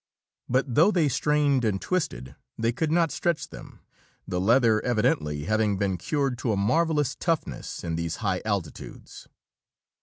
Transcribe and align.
But 0.49 0.73
though 0.73 0.89
they 0.89 1.07
strained 1.07 1.63
and 1.63 1.79
twisted, 1.79 2.35
they 2.57 2.71
could 2.71 2.91
not 2.91 3.11
stretch 3.11 3.47
them, 3.49 3.81
the 4.27 4.41
leather 4.41 4.83
evidently 4.83 5.43
having 5.43 5.77
been 5.77 5.95
cured 5.97 6.39
to 6.39 6.51
a 6.51 6.57
marvelous 6.57 7.13
toughness 7.13 7.83
in 7.83 7.95
these 7.97 8.15
high 8.15 8.41
altitudes. 8.43 9.27